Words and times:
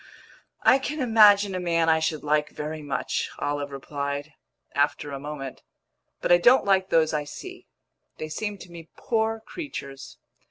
"I 0.63 0.79
can 0.79 0.99
imagine 0.99 1.53
a 1.53 1.59
man 1.59 1.87
I 1.87 1.99
should 1.99 2.23
like 2.23 2.49
very 2.49 2.81
much," 2.81 3.29
Olive 3.37 3.69
replied, 3.69 4.33
after 4.73 5.11
a 5.11 5.19
moment. 5.19 5.61
"But 6.21 6.31
I 6.31 6.39
don't 6.39 6.65
like 6.65 6.89
those 6.89 7.13
I 7.13 7.23
see. 7.23 7.67
They 8.17 8.27
seem 8.27 8.57
to 8.57 8.71
me 8.71 8.89
poor 8.97 9.41
creatures." 9.41 10.17